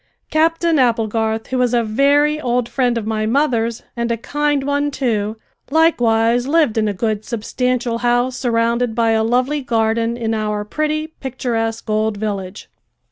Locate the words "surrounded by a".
8.35-9.23